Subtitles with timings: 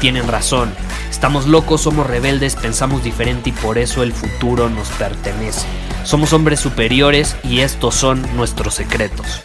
[0.00, 0.72] tienen razón.
[1.10, 5.66] Estamos locos, somos rebeldes, pensamos diferente y por eso el futuro nos pertenece.
[6.04, 9.42] Somos hombres superiores y estos son nuestros secretos.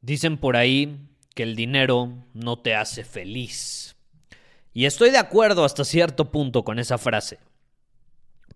[0.00, 0.98] Dicen por ahí
[1.34, 3.94] que el dinero no te hace feliz.
[4.72, 7.38] Y estoy de acuerdo hasta cierto punto con esa frase.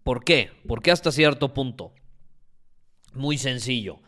[0.03, 0.51] ¿Por qué?
[0.67, 1.93] ¿Por qué hasta cierto punto?
[3.15, 4.01] Muy sencillo.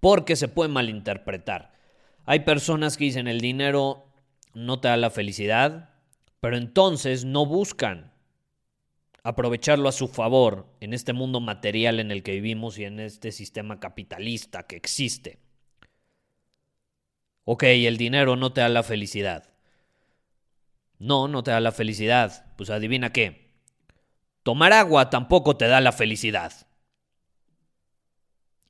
[0.00, 1.72] Porque se puede malinterpretar.
[2.24, 4.04] Hay personas que dicen el dinero
[4.54, 5.90] no te da la felicidad,
[6.40, 8.12] pero entonces no buscan
[9.22, 13.32] aprovecharlo a su favor en este mundo material en el que vivimos y en este
[13.32, 15.38] sistema capitalista que existe.
[17.44, 19.48] Ok, el dinero no te da la felicidad.
[20.98, 22.44] No, no te da la felicidad.
[22.56, 23.52] Pues adivina qué.
[24.42, 26.67] Tomar agua tampoco te da la felicidad.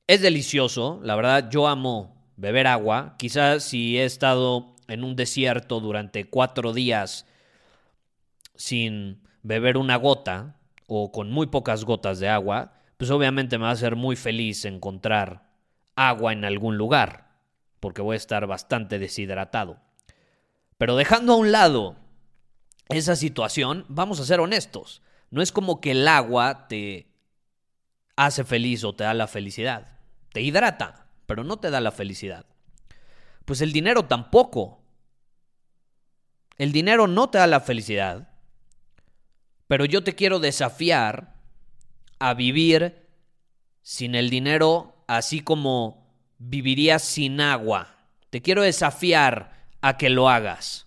[0.08, 3.14] Es delicioso, la verdad yo amo beber agua.
[3.18, 7.26] Quizás si he estado en un desierto durante cuatro días
[8.54, 13.68] sin beber una gota o con muy pocas gotas de agua, pues obviamente me va
[13.68, 15.46] a hacer muy feliz encontrar
[15.94, 17.36] agua en algún lugar
[17.78, 19.78] porque voy a estar bastante deshidratado.
[20.78, 21.96] Pero dejando a un lado
[22.88, 25.02] esa situación, vamos a ser honestos.
[25.30, 27.12] No es como que el agua te
[28.16, 29.97] hace feliz o te da la felicidad.
[30.32, 32.46] Te hidrata, pero no te da la felicidad.
[33.44, 34.82] Pues el dinero tampoco.
[36.56, 38.28] El dinero no te da la felicidad.
[39.66, 41.34] Pero yo te quiero desafiar
[42.18, 43.06] a vivir
[43.82, 46.06] sin el dinero así como
[46.38, 47.96] vivirías sin agua.
[48.30, 50.86] Te quiero desafiar a que lo hagas.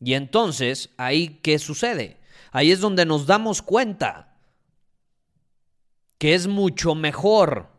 [0.00, 2.20] Y entonces, ahí, ¿qué sucede?
[2.52, 4.27] Ahí es donde nos damos cuenta
[6.18, 7.70] que es mucho mejor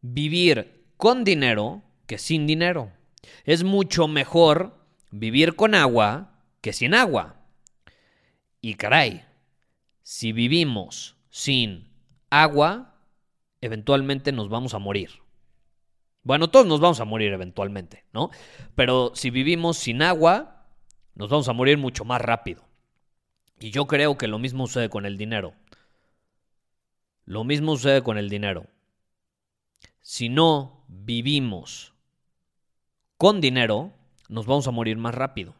[0.00, 2.92] vivir con dinero que sin dinero.
[3.44, 4.78] Es mucho mejor
[5.10, 7.36] vivir con agua que sin agua.
[8.60, 9.24] Y caray,
[10.02, 11.92] si vivimos sin
[12.30, 12.94] agua,
[13.60, 15.10] eventualmente nos vamos a morir.
[16.22, 18.30] Bueno, todos nos vamos a morir eventualmente, ¿no?
[18.74, 20.66] Pero si vivimos sin agua,
[21.14, 22.64] nos vamos a morir mucho más rápido.
[23.60, 25.54] Y yo creo que lo mismo sucede con el dinero.
[27.28, 28.68] Lo mismo sucede con el dinero.
[30.00, 31.92] Si no vivimos
[33.18, 33.92] con dinero,
[34.30, 35.54] nos vamos a morir más rápido.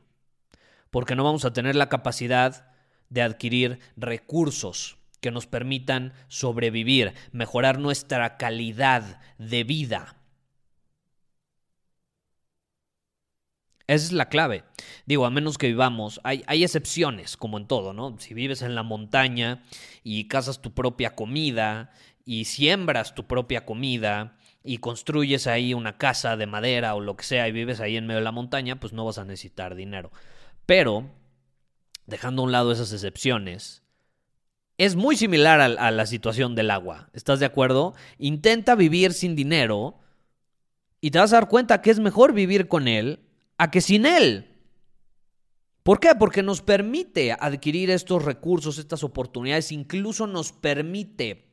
[0.90, 2.72] Porque no vamos a tener la capacidad
[3.10, 10.16] de adquirir recursos que nos permitan sobrevivir, mejorar nuestra calidad de vida.
[13.88, 14.65] Esa es la clave.
[15.06, 18.16] Digo, a menos que vivamos, hay, hay, excepciones, como en todo, ¿no?
[18.19, 19.65] Si vives en la montaña
[20.04, 21.91] y cazas tu propia comida
[22.25, 27.25] y siembras tu propia comida y construyes ahí una casa de madera o lo que
[27.25, 30.12] sea y vives ahí en medio de la montaña, pues no vas a necesitar dinero.
[30.66, 31.10] Pero,
[32.05, 33.82] dejando a un lado esas excepciones,
[34.76, 37.09] es muy similar a, la situación del agua.
[37.15, 37.94] ¿Estás de acuerdo?
[38.19, 39.99] Intenta vivir sin dinero
[41.00, 43.27] y te vas a dar cuenta que es mejor vivir con él
[43.58, 44.54] a que sin él.
[45.82, 46.14] ¿Por qué?
[46.19, 51.49] Porque nos permite adquirir estos recursos, estas oportunidades, incluso nos permite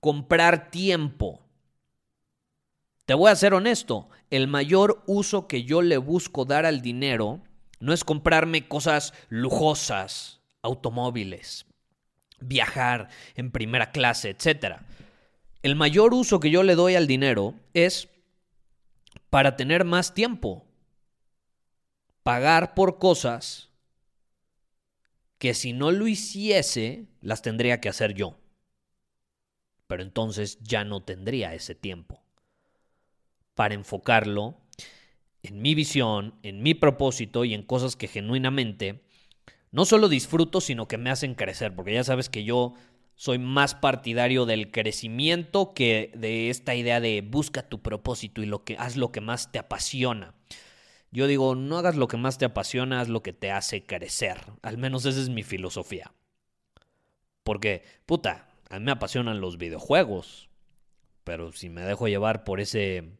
[0.00, 1.40] comprar tiempo.
[3.06, 7.42] Te voy a ser honesto, el mayor uso que yo le busco dar al dinero
[7.80, 11.66] no es comprarme cosas lujosas, automóviles,
[12.40, 14.76] viajar en primera clase, etc.
[15.62, 18.08] El mayor uso que yo le doy al dinero es
[19.30, 20.64] para tener más tiempo,
[22.22, 23.70] pagar por cosas
[25.38, 28.38] que si no lo hiciese, las tendría que hacer yo.
[29.86, 32.22] Pero entonces ya no tendría ese tiempo
[33.54, 34.56] para enfocarlo
[35.42, 39.02] en mi visión, en mi propósito y en cosas que genuinamente
[39.72, 42.74] no solo disfruto, sino que me hacen crecer, porque ya sabes que yo
[43.14, 48.64] soy más partidario del crecimiento que de esta idea de busca tu propósito y lo
[48.64, 50.34] que haz lo que más te apasiona.
[51.12, 54.38] Yo digo, no hagas lo que más te apasiona, haz lo que te hace crecer.
[54.62, 56.12] Al menos esa es mi filosofía.
[57.44, 60.48] Porque, puta, a mí me apasionan los videojuegos.
[61.24, 63.12] Pero si me dejo llevar por ese.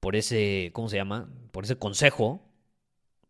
[0.00, 0.70] Por ese.
[0.72, 1.28] ¿Cómo se llama?
[1.52, 2.40] Por ese consejo.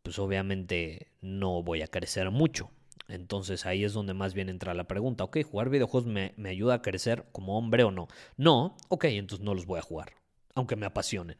[0.02, 2.70] Pues obviamente no voy a crecer mucho.
[3.08, 5.24] Entonces ahí es donde más bien entra la pregunta.
[5.24, 8.06] Ok, jugar videojuegos me, me ayuda a crecer como hombre o no.
[8.36, 10.12] No, ok, entonces no los voy a jugar.
[10.54, 11.36] Aunque me apasionen.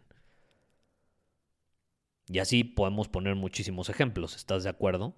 [2.28, 5.14] Y así podemos poner muchísimos ejemplos, ¿estás de acuerdo?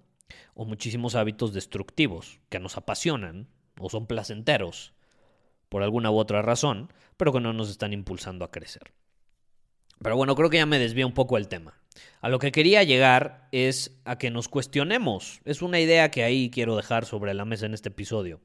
[0.53, 3.47] O muchísimos hábitos destructivos que nos apasionan
[3.79, 4.93] o son placenteros
[5.69, 8.93] por alguna u otra razón, pero que no nos están impulsando a crecer.
[10.01, 11.79] Pero bueno, creo que ya me desvía un poco el tema.
[12.21, 15.41] A lo que quería llegar es a que nos cuestionemos.
[15.45, 18.39] Es una idea que ahí quiero dejar sobre la mesa en este episodio.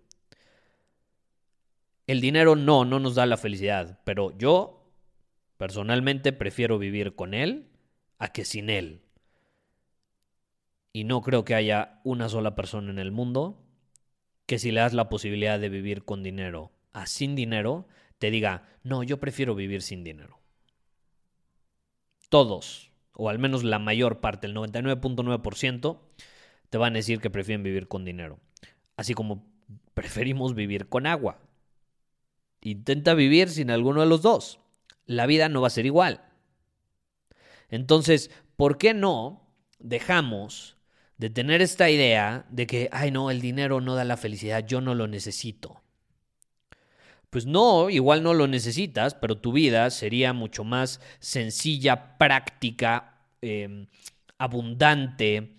[2.07, 4.93] El dinero no, no nos da la felicidad, pero yo
[5.57, 7.71] personalmente prefiero vivir con él
[8.25, 9.03] a que sin él.
[10.95, 13.63] Y no creo que haya una sola persona en el mundo
[14.47, 17.87] que si le das la posibilidad de vivir con dinero a sin dinero,
[18.19, 20.39] te diga, no, yo prefiero vivir sin dinero.
[22.31, 25.99] Todos, o al menos la mayor parte, el 99.9%,
[26.71, 28.41] te van a decir que prefieren vivir con dinero.
[28.97, 29.45] Así como
[29.93, 31.41] preferimos vivir con agua.
[32.63, 34.61] Intenta vivir sin alguno de los dos.
[35.05, 36.24] La vida no va a ser igual.
[37.75, 39.51] Entonces, ¿por qué no
[39.81, 40.77] dejamos
[41.19, 44.81] de tener esta idea de que, ay no, el dinero no da la felicidad, yo
[44.81, 45.83] no lo necesito?
[47.31, 53.89] Pues no, igual no lo necesitas, pero tu vida sería mucho más sencilla, práctica, em,
[54.39, 55.57] abundante,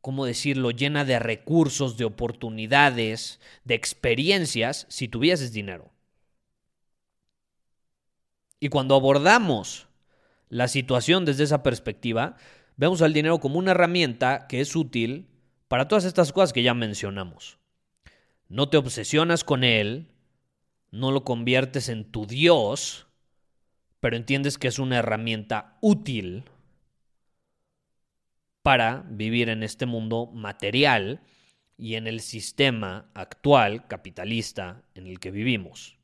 [0.00, 5.90] ¿cómo decirlo?, llena de recursos, de oportunidades, de experiencias, si tuvieses dinero.
[8.58, 9.87] Y cuando abordamos
[10.48, 12.36] la situación desde esa perspectiva,
[12.76, 15.28] vemos al dinero como una herramienta que es útil
[15.68, 17.58] para todas estas cosas que ya mencionamos.
[18.48, 20.08] No te obsesionas con él,
[20.90, 23.06] no lo conviertes en tu Dios,
[24.00, 26.44] pero entiendes que es una herramienta útil
[28.62, 31.20] para vivir en este mundo material
[31.76, 35.96] y en el sistema actual capitalista en el que vivimos.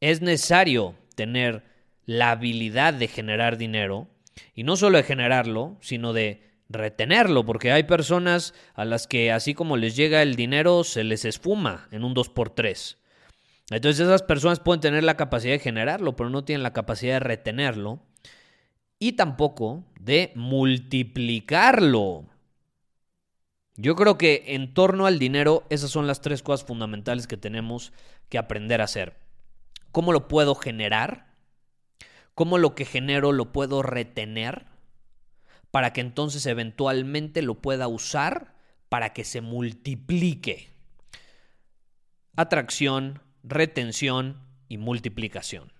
[0.00, 1.73] Es necesario tener
[2.06, 4.08] la habilidad de generar dinero,
[4.54, 9.54] y no solo de generarlo, sino de retenerlo, porque hay personas a las que así
[9.54, 12.96] como les llega el dinero, se les esfuma en un 2x3.
[13.70, 17.20] Entonces esas personas pueden tener la capacidad de generarlo, pero no tienen la capacidad de
[17.20, 18.00] retenerlo
[18.98, 22.26] y tampoco de multiplicarlo.
[23.76, 27.92] Yo creo que en torno al dinero, esas son las tres cosas fundamentales que tenemos
[28.28, 29.16] que aprender a hacer.
[29.90, 31.33] ¿Cómo lo puedo generar?
[32.34, 34.66] Cómo lo que genero lo puedo retener
[35.70, 38.54] para que entonces eventualmente lo pueda usar
[38.88, 40.68] para que se multiplique.
[42.36, 45.72] Atracción, retención y multiplicación.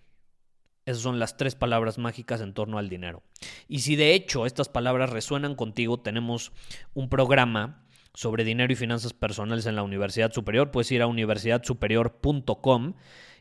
[0.86, 3.22] Esas son las tres palabras mágicas en torno al dinero.
[3.68, 6.52] Y si de hecho estas palabras resuenan contigo, tenemos
[6.92, 10.70] un programa sobre dinero y finanzas personales en la Universidad Superior.
[10.70, 12.94] Puedes ir a universidadsuperior.com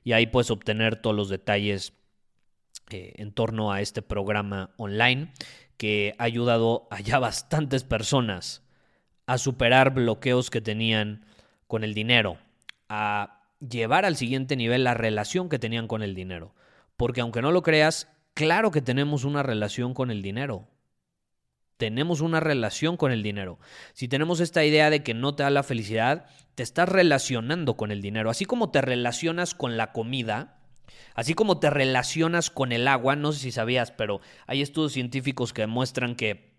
[0.04, 1.94] y ahí puedes obtener todos los detalles
[2.90, 5.32] eh, en torno a este programa online
[5.78, 8.64] que ha ayudado a ya bastantes personas
[9.26, 11.26] a superar bloqueos que tenían
[11.68, 12.38] con el dinero,
[12.90, 16.54] a llevar al siguiente nivel la relación que tenían con el dinero.
[16.98, 20.68] Porque aunque no lo creas, claro que tenemos una relación con el dinero.
[21.78, 23.60] Tenemos una relación con el dinero.
[23.94, 27.92] Si tenemos esta idea de que no te da la felicidad, te estás relacionando con
[27.92, 28.30] el dinero.
[28.30, 30.63] Así como te relacionas con la comida,
[31.16, 35.54] Así como te relacionas con el agua, no sé si sabías, pero hay estudios científicos
[35.54, 36.54] que demuestran que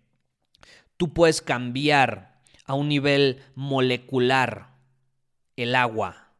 [0.97, 4.75] tú puedes cambiar a un nivel molecular
[5.55, 6.31] el agua.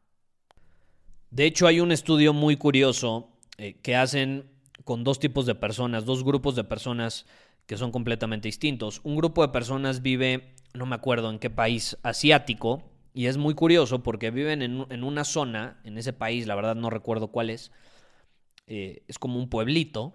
[1.29, 4.49] De hecho, hay un estudio muy curioso eh, que hacen
[4.83, 7.25] con dos tipos de personas, dos grupos de personas
[7.65, 9.01] que son completamente distintos.
[9.03, 12.83] Un grupo de personas vive, no me acuerdo en qué país asiático,
[13.15, 16.75] y es muy curioso porque viven en, en una zona, en ese país, la verdad
[16.75, 17.71] no recuerdo cuál es,
[18.67, 20.11] eh, es como un pueblito,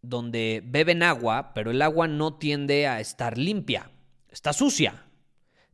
[0.00, 3.90] donde beben agua, pero el agua no tiende a estar limpia,
[4.30, 5.04] está sucia,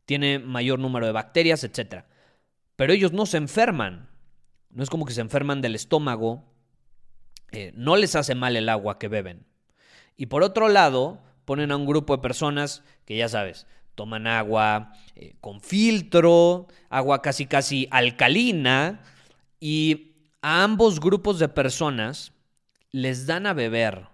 [0.05, 2.03] tiene mayor número de bacterias, etc.
[2.75, 4.09] Pero ellos no se enferman,
[4.69, 6.43] no es como que se enferman del estómago,
[7.51, 9.45] eh, no les hace mal el agua que beben.
[10.17, 14.93] Y por otro lado, ponen a un grupo de personas que ya sabes, toman agua
[15.15, 19.01] eh, con filtro, agua casi casi alcalina,
[19.59, 22.33] y a ambos grupos de personas
[22.91, 24.07] les dan a beber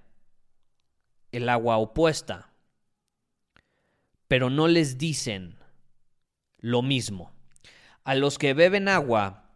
[1.31, 2.51] el agua opuesta,
[4.27, 5.57] pero no les dicen
[6.57, 7.31] lo mismo.
[8.03, 9.50] A los que beben agua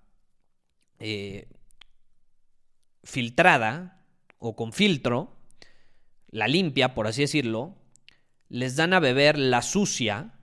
[1.00, 1.48] eh,
[3.04, 4.04] filtrada
[4.40, 5.36] o con filtro,
[6.28, 7.76] la limpia, por así decirlo,
[8.50, 10.34] les dan a beber la sucia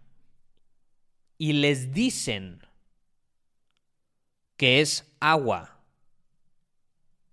[1.38, 2.60] y les dicen
[4.56, 5.80] que es agua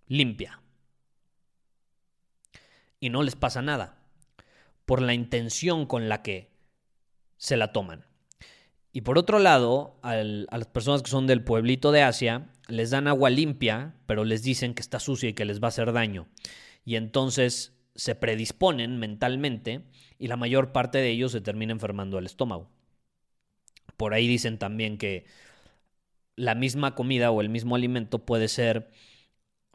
[0.08, 0.62] limpia.
[3.00, 3.98] Y no les pasa nada
[4.86, 6.50] por la intención con la que
[7.38, 8.06] se la toman.
[8.94, 13.08] Y por otro lado, a las personas que son del pueblito de Asia, les dan
[13.08, 16.28] agua limpia, pero les dicen que está sucia y que les va a hacer daño.
[16.84, 19.82] Y entonces se predisponen mentalmente
[20.20, 22.70] y la mayor parte de ellos se termina enfermando el estómago.
[23.98, 25.26] Por ahí dicen también que
[26.36, 28.92] la misma comida o el mismo alimento puede ser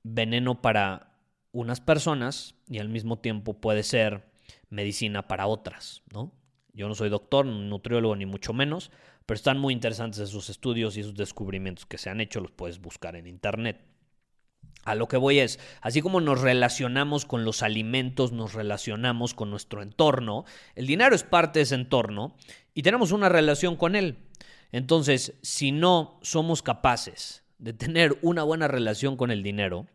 [0.05, 1.19] veneno para
[1.50, 4.31] unas personas y al mismo tiempo puede ser
[4.71, 6.33] medicina para otras, ¿no?
[6.73, 8.91] Yo no soy doctor, nutriólogo ni mucho menos,
[9.26, 12.81] pero están muy interesantes esos estudios y esos descubrimientos que se han hecho, los puedes
[12.81, 13.92] buscar en internet.
[14.85, 19.51] A lo que voy es, así como nos relacionamos con los alimentos, nos relacionamos con
[19.51, 22.35] nuestro entorno, el dinero es parte de ese entorno
[22.75, 24.19] y tenemos una relación con él.
[24.73, 29.87] Entonces, si no somos capaces de tener una buena relación con el dinero,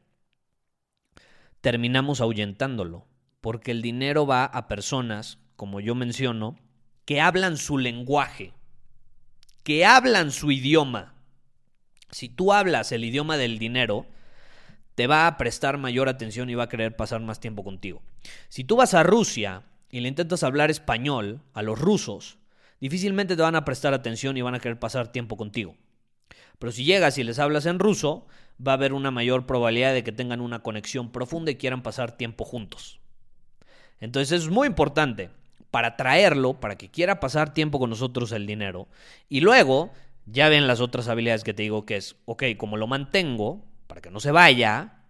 [1.60, 3.08] terminamos ahuyentándolo,
[3.42, 6.58] porque el dinero va a personas, como yo menciono,
[7.04, 8.54] que hablan su lenguaje,
[9.64, 11.16] que hablan su idioma.
[12.10, 14.06] Si tú hablas el idioma del dinero,
[14.98, 18.02] te va a prestar mayor atención y va a querer pasar más tiempo contigo.
[18.50, 19.62] Si tú vas a Rusia
[19.92, 22.40] y le intentas hablar español a los rusos,
[22.82, 25.76] difícilmente te van a prestar atención y van a querer pasar tiempo contigo.
[26.58, 28.26] Pero si llegas y les hablas en ruso,
[28.60, 32.18] va a haber una mayor probabilidad de que tengan una conexión profunda y quieran pasar
[32.18, 33.00] tiempo juntos.
[34.00, 35.30] Entonces es muy importante
[35.70, 38.88] para traerlo, para que quiera pasar tiempo con nosotros el dinero.
[39.30, 39.92] Y luego,
[40.26, 44.02] ya ven las otras habilidades que te digo que es, ok, como lo mantengo, para
[44.02, 45.04] que no se vaya,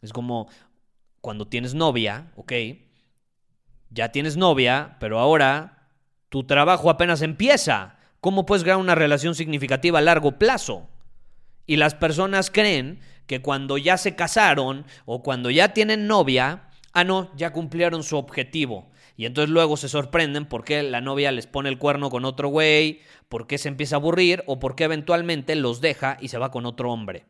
[0.00, 0.48] es como
[1.20, 2.52] cuando tienes novia, ok,
[3.90, 5.88] ya tienes novia, pero ahora
[6.28, 7.96] tu trabajo apenas empieza.
[8.20, 10.88] ¿Cómo puedes crear una relación significativa a largo plazo?
[11.66, 17.04] Y las personas creen que cuando ya se casaron o cuando ya tienen novia, ah,
[17.04, 18.90] no, ya cumplieron su objetivo.
[19.16, 22.48] Y entonces luego se sorprenden por qué la novia les pone el cuerno con otro
[22.48, 26.38] güey, por qué se empieza a aburrir o por qué eventualmente los deja y se
[26.38, 27.26] va con otro hombre.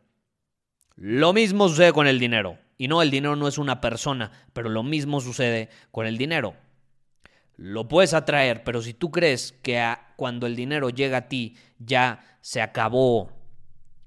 [0.97, 2.59] Lo mismo sucede con el dinero.
[2.79, 6.55] Y no, el dinero no es una persona, pero lo mismo sucede con el dinero.
[7.57, 12.39] Lo puedes atraer, pero si tú crees que cuando el dinero llega a ti ya
[12.41, 13.31] se acabó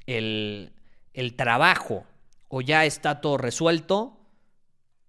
[0.06, 0.74] el,
[1.14, 2.06] el trabajo
[2.50, 4.20] o ya está todo resuelto,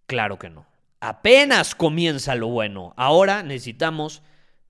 [0.07, 0.67] claro que no
[1.01, 2.93] apenas comienza lo bueno.
[2.97, 4.23] Ahora necesitamos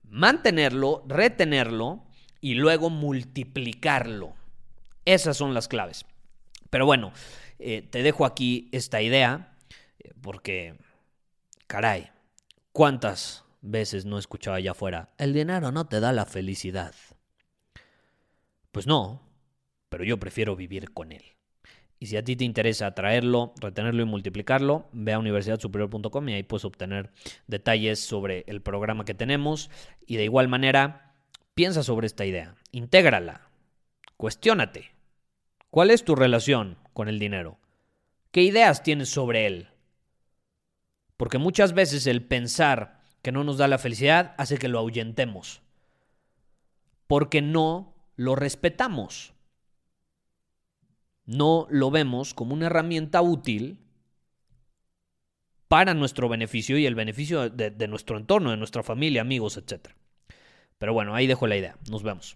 [0.03, 2.03] mantenerlo, retenerlo
[2.41, 4.33] y luego multiplicarlo.
[5.05, 6.05] Esas son las claves.
[6.69, 7.11] Pero bueno,
[7.59, 9.55] eh, te dejo aquí esta idea
[9.99, 10.75] eh, porque,
[11.67, 12.09] caray,
[12.71, 15.09] ¿cuántas veces no he escuchado allá afuera?
[15.17, 16.93] El dinero no te da la felicidad.
[18.71, 19.21] Pues no,
[19.89, 21.23] pero yo prefiero vivir con él.
[21.99, 26.43] Y si a ti te interesa traerlo, retenerlo y multiplicarlo, ve a universidadsuperior.com y ahí
[26.43, 27.11] puedes obtener
[27.47, 29.71] detalles sobre el programa que tenemos.
[30.05, 31.15] Y de igual manera,
[31.55, 33.49] piensa sobre esta idea, intégrala,
[34.15, 34.96] cuestiónate.
[35.77, 37.59] ¿Cuál es tu relación con el dinero?
[38.31, 39.67] ¿Qué ideas tienes sobre él?
[41.17, 45.61] Porque muchas veces el pensar que no nos da la felicidad hace que lo ahuyentemos.
[47.05, 49.35] Porque no lo respetamos
[51.27, 53.77] no lo vemos como una herramienta útil
[55.67, 59.89] para nuestro beneficio y el beneficio de, nuestro entorno, de nuestra familia, amigos, etc.
[60.79, 61.77] Pero bueno, ahí dejo la idea.
[61.87, 62.35] Nos vemos.